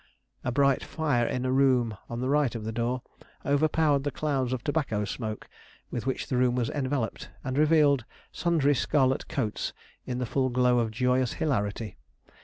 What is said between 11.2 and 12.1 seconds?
hilarity.